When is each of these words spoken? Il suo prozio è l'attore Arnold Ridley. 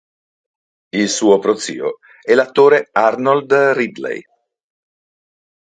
Il 1.01 1.07
suo 1.09 1.37
prozio 1.37 1.99
è 2.23 2.33
l'attore 2.33 2.89
Arnold 2.91 3.53
Ridley. 3.53 4.23